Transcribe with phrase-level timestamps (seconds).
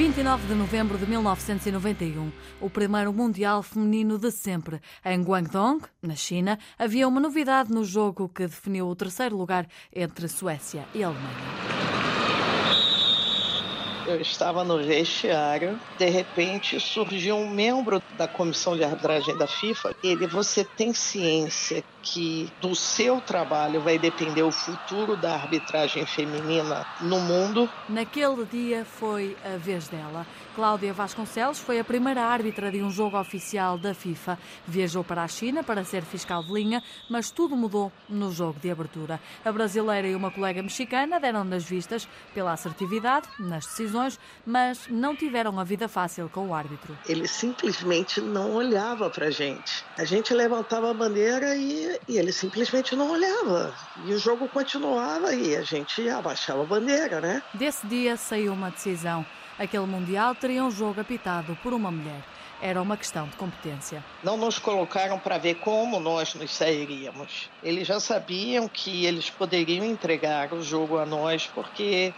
[0.00, 4.80] 29 de novembro de 1991, o primeiro Mundial Feminino de sempre.
[5.04, 10.26] Em Guangdong, na China, havia uma novidade no jogo que definiu o terceiro lugar entre
[10.26, 11.69] Suécia e Alemanha.
[14.10, 19.94] Eu estava no vestiário, de repente surgiu um membro da comissão de arbitragem da FIFA.
[20.02, 26.84] Ele, você tem ciência que do seu trabalho vai depender o futuro da arbitragem feminina
[27.00, 27.70] no mundo?
[27.88, 30.26] Naquele dia foi a vez dela.
[30.56, 34.38] Cláudia Vasconcelos foi a primeira árbitra de um jogo oficial da FIFA.
[34.66, 38.70] Viajou para a China para ser fiscal de linha, mas tudo mudou no jogo de
[38.70, 39.20] abertura.
[39.44, 43.99] A brasileira e uma colega mexicana deram nas vistas pela assertividade nas decisões,
[44.46, 46.96] mas não tiveram a vida fácil com o árbitro.
[47.08, 49.84] Ele simplesmente não olhava para a gente.
[49.98, 53.74] A gente levantava a bandeira e, e ele simplesmente não olhava.
[54.06, 57.42] E o jogo continuava e a gente abaixava a bandeira, né?
[57.54, 59.24] Desse dia saiu uma decisão.
[59.58, 62.22] Aquele Mundial teria um jogo apitado por uma mulher.
[62.62, 64.04] Era uma questão de competência.
[64.22, 67.50] Não nos colocaram para ver como nós nos sairíamos.
[67.62, 72.12] Eles já sabiam que eles poderiam entregar o jogo a nós porque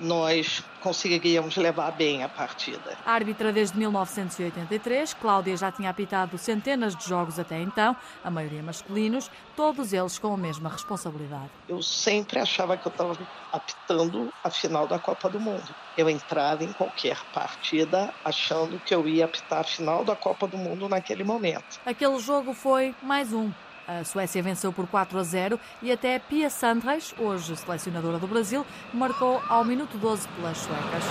[0.00, 2.96] nós conseguiríamos levar bem a partida.
[3.04, 9.30] Árbitra desde 1983, Cláudia já tinha apitado centenas de jogos até então, a maioria masculinos,
[9.54, 11.50] todos eles com a mesma responsabilidade.
[11.68, 13.16] Eu sempre achava que eu estava
[13.52, 15.74] apitando a final da Copa do Mundo.
[15.98, 20.56] Eu entrava em qualquer partida achando que eu ia apitar a final da Copa do
[20.56, 21.80] Mundo naquele momento.
[21.84, 23.50] Aquele jogo foi mais um
[23.98, 28.64] a Suécia venceu por 4 a 0 e até Pia Sandreis, hoje selecionadora do Brasil,
[28.94, 31.04] marcou ao minuto 12 pelas suecas.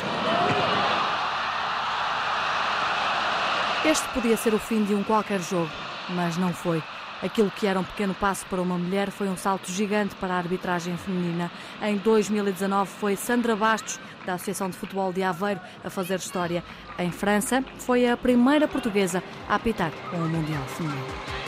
[3.86, 5.70] Este podia ser o fim de um qualquer jogo,
[6.10, 6.82] mas não foi.
[7.22, 10.38] Aquilo que era um pequeno passo para uma mulher foi um salto gigante para a
[10.38, 11.52] arbitragem feminina.
[11.82, 16.64] Em 2019 foi Sandra Bastos, da Associação de Futebol de Aveiro, a fazer história.
[16.98, 21.39] Em França, foi a primeira portuguesa a apitar o Mundial Feminino.